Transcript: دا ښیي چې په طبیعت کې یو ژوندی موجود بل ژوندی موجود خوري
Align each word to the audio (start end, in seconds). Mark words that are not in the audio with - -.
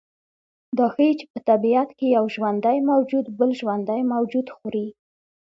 دا 0.77 0.87
ښیي 0.93 1.11
چې 1.19 1.25
په 1.33 1.39
طبیعت 1.49 1.89
کې 1.97 2.05
یو 2.17 2.25
ژوندی 2.35 2.77
موجود 2.91 3.25
بل 3.39 3.49
ژوندی 3.59 4.01
موجود 4.13 4.47
خوري 4.55 4.87